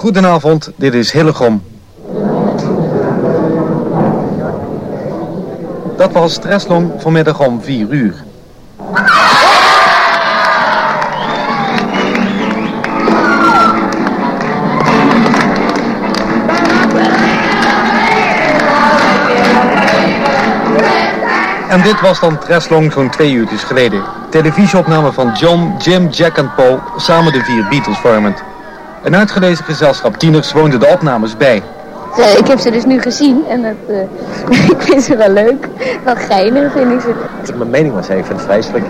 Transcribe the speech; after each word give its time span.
Goedenavond, 0.00 0.70
dit 0.76 0.94
is 0.94 1.12
Hillegom. 1.12 1.62
Dat 5.96 6.12
was 6.12 6.32
Stresslong 6.32 6.92
vanmiddag 6.98 7.40
om 7.40 7.62
4 7.62 7.88
uur. 7.90 8.14
En 21.68 21.82
dit 21.82 22.00
was 22.00 22.20
dan 22.20 22.38
Treslong 22.38 22.92
zo'n 22.92 23.10
twee 23.10 23.32
uurtjes 23.32 23.62
geleden. 23.62 24.02
Televisieopname 24.30 25.12
van 25.12 25.32
John, 25.32 25.74
Jim, 25.78 26.08
Jack 26.08 26.36
en 26.36 26.54
Paul, 26.54 26.80
samen 26.96 27.32
de 27.32 27.44
vier 27.44 27.66
Beatles 27.68 27.98
vormend. 27.98 28.49
Een 29.02 29.16
uitgelezen 29.16 29.64
gezelschap 29.64 30.16
tieners 30.16 30.52
woonde 30.52 30.78
de 30.78 30.86
opnames 30.86 31.36
bij. 31.36 31.62
Uh, 32.18 32.38
ik 32.38 32.46
heb 32.46 32.58
ze 32.58 32.70
dus 32.70 32.84
nu 32.84 33.00
gezien 33.00 33.46
en 33.48 33.62
dat, 33.62 33.96
uh, 34.50 34.70
ik 34.74 34.82
vind 34.82 35.02
ze 35.02 35.16
wel 35.16 35.30
leuk. 35.30 35.68
Wel 36.04 36.16
geinig 36.16 36.72
vind 36.72 36.92
ik 36.92 37.00
ze. 37.00 37.54
Mijn 37.56 37.70
mening 37.70 37.94
was, 37.94 38.08
ik 38.08 38.24
vind 38.24 38.28
het 38.28 38.42
vreselijk. 38.42 38.84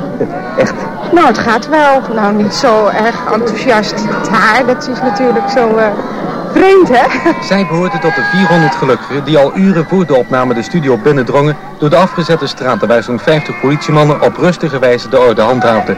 Echt. 0.58 0.74
Nou, 1.12 1.26
het 1.26 1.38
gaat 1.38 1.68
wel. 1.68 2.00
Nou, 2.14 2.34
niet 2.34 2.54
zo 2.54 2.86
erg 2.86 3.32
enthousiast. 3.32 3.94
Het 4.08 4.28
haar, 4.28 4.66
dat 4.66 4.88
is 4.88 5.00
natuurlijk 5.00 5.50
zo 5.50 5.76
uh, 5.76 5.86
vreemd, 6.52 6.88
hè? 6.88 7.32
Zij 7.48 7.66
behoorde 7.66 7.98
tot 7.98 8.14
de 8.14 8.22
400 8.22 8.74
gelukkigen 8.74 9.24
die 9.24 9.38
al 9.38 9.56
uren 9.56 9.86
voor 9.88 10.06
de 10.06 10.14
opname 10.16 10.54
de 10.54 10.62
studio 10.62 10.96
binnendrongen 10.96 11.56
door 11.78 11.90
de 11.90 11.96
afgezette 11.96 12.46
straten 12.46 12.88
waar 12.88 13.02
zo'n 13.02 13.18
50 13.18 13.60
politiemannen 13.60 14.22
op 14.22 14.36
rustige 14.36 14.78
wijze 14.78 15.08
de 15.08 15.18
orde 15.20 15.42
handhaafden. 15.42 15.96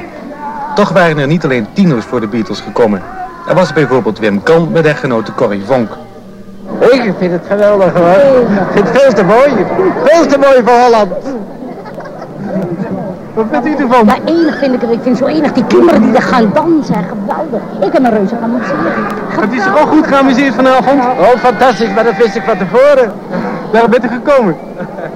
Toch 0.75 0.89
waren 0.89 1.19
er 1.19 1.27
niet 1.27 1.45
alleen 1.45 1.67
tieners 1.73 2.05
voor 2.05 2.21
de 2.21 2.27
Beatles 2.27 2.61
gekomen. 2.61 3.03
Er 3.49 3.55
was 3.55 3.73
bijvoorbeeld 3.73 4.19
Wim 4.19 4.43
Kan 4.43 4.69
met 4.73 4.87
echtgenote 4.87 5.35
Corrie 5.35 5.65
Vonk. 5.65 5.89
Ik 6.81 7.15
vind 7.19 7.33
het 7.33 7.43
geweldig 7.49 7.93
hoor. 7.93 8.41
Ik 8.41 8.73
vind 8.73 8.89
het 8.89 9.01
veel 9.01 9.13
te 9.13 9.25
mooi. 9.25 9.67
Veel 10.05 10.27
te 10.27 10.39
mooi 10.39 10.63
voor 10.65 10.75
Holland. 10.85 11.13
Wat 13.35 13.63
vindt 13.63 13.81
u 13.81 13.83
ervan? 13.83 14.07
Ja, 14.07 14.17
enig 14.25 14.59
vind 14.59 14.75
ik 14.75 14.81
het. 14.81 14.91
Ik 14.91 14.99
vind 15.03 15.19
zo 15.19 15.27
enig 15.27 15.53
die 15.53 15.65
kinderen 15.65 16.03
die 16.03 16.15
er 16.15 16.23
gaan 16.23 16.51
dansen. 16.55 16.95
Geweldig. 16.95 17.61
Ik 17.81 17.93
heb 17.93 18.05
een 18.05 18.11
reuze 18.11 18.37
geamuseerd. 18.37 19.41
Het 19.41 19.53
is 19.53 19.65
toch 19.65 19.81
ook 19.81 19.89
goed 19.89 20.07
geamuseerd 20.07 20.55
vanavond? 20.55 21.01
Oh, 21.01 21.39
fantastisch, 21.39 21.95
maar 21.95 22.05
dat 22.05 22.17
wist 22.17 22.37
ik 22.37 22.43
van 22.43 22.59
tevoren. 22.59 23.13
Waarom 23.73 23.91
bent 23.91 24.05
u 24.05 24.09
gekomen? 24.09 24.57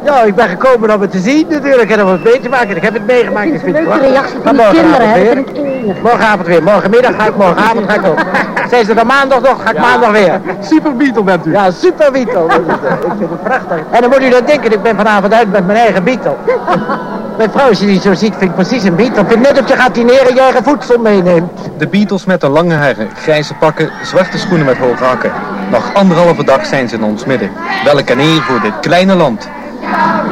Ja, 0.05 0.23
ik 0.23 0.35
ben 0.35 0.49
gekomen 0.49 0.95
om 0.95 1.01
het 1.01 1.11
te 1.11 1.19
zien 1.19 1.47
natuurlijk 1.49 1.91
en 1.91 2.03
om 2.03 2.09
het 2.09 2.25
mee 2.25 2.41
te 2.41 2.49
maken. 2.49 2.77
Ik 2.77 2.83
heb 2.83 2.93
het 2.93 3.07
meegemaakt. 3.07 3.47
Ik 3.47 3.61
vind 3.61 3.77
het 3.77 3.87
een 3.87 3.93
leuke 3.93 4.07
reactie 4.07 4.39
van 4.43 4.57
die 4.57 4.67
kinderen, 4.71 5.09
hè. 5.09 5.25
vind 5.25 5.49
ik 5.49 5.57
enig. 5.57 6.03
Morgenavond 6.03 6.47
weer. 6.47 6.63
Morgenmiddag 6.63 7.15
ga 7.17 7.27
ik, 7.27 7.37
morgenavond 7.37 7.91
ga 7.91 7.95
ik 7.95 8.07
ook. 8.07 8.19
Zijn 8.71 8.85
ze 8.85 8.95
er 8.95 9.07
maandag 9.07 9.41
nog, 9.41 9.63
ga 9.63 9.71
ik 9.71 9.79
maandag 9.79 10.11
weer. 10.11 10.41
Super 10.61 10.97
Beatle 10.97 11.23
bent 11.23 11.47
u. 11.47 11.53
Ja, 11.53 11.71
super 11.71 12.13
Beatle. 12.13 12.45
ik 12.45 13.13
vind 13.19 13.31
het 13.31 13.43
prachtig. 13.43 13.79
En 13.91 14.01
dan 14.01 14.11
moet 14.11 14.23
u 14.23 14.31
dan 14.31 14.45
denken, 14.47 14.73
ik 14.73 14.83
ben 14.83 14.97
vanavond 14.97 15.33
uit 15.35 15.53
met 15.53 15.67
mijn 15.67 15.79
eigen 15.79 16.05
Beatle. 16.05 16.35
Mijn 17.37 17.51
vrouw, 17.51 17.69
als 17.69 17.81
je 17.81 17.87
die 17.87 18.01
zo 18.01 18.15
ziet, 18.15 18.35
vind 18.39 18.51
ik 18.51 18.55
precies 18.55 18.85
een 18.85 18.97
Beatle. 18.97 19.21
Ik 19.21 19.29
vind 19.29 19.41
net 19.41 19.61
of 19.61 19.69
je 19.69 19.77
gaat 19.77 19.95
dineren 19.95 20.29
en 20.29 20.35
je 20.35 20.41
eigen 20.41 20.65
voedsel 20.65 20.99
meeneemt. 20.99 21.51
De 21.79 21.89
Beatles 21.89 22.25
met 22.25 22.41
de 22.41 22.49
lange 22.49 22.75
haren, 22.75 23.09
grijze 23.15 23.55
pakken, 23.55 23.91
zwarte 24.03 24.39
schoenen 24.39 24.67
met 24.67 24.77
hoge 24.77 25.05
hakken. 25.05 25.33
Nog 25.71 25.95
anderhalve 25.95 26.45
dag 26.45 26.67
zijn 26.67 26.89
ze 26.89 26.97
in 26.97 27.05
ons 27.05 27.25
midden. 27.25 27.51
Welk 27.85 28.09
een 28.09 28.21
eer 28.21 28.43
voor 28.43 28.61
dit 28.61 28.81
kleine 28.81 29.15
land. 29.15 29.49
love, 29.95 30.27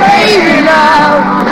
baby 0.00 0.66
love. 0.66 1.51